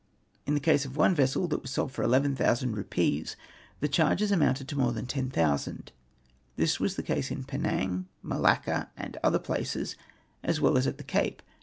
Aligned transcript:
In 0.47 0.55
the 0.55 0.59
case 0.59 0.83
of 0.83 0.97
one 0.97 1.13
vessel 1.13 1.47
that 1.49 1.61
was 1.61 1.69
sold 1.69 1.91
for 1.91 2.01
11,000 2.01 2.75
rupees, 2.75 3.35
the 3.81 3.87
charges 3.87 4.31
amounted 4.31 4.67
to 4.69 4.75
more 4.75 4.91
than 4.93 5.05
10,000. 5.05 5.91
This 6.55 6.79
was 6.79 6.95
the 6.95 7.03
case 7.03 7.31
at 7.31 7.45
Penang, 7.45 8.07
Malacca, 8.23 8.89
and 8.97 9.15
other 9.21 9.37
places, 9.37 9.95
as 10.41 10.59
well 10.59 10.75
as 10.75 10.87
at 10.87 10.97
the 10.97 11.03
Cape.' 11.03 11.43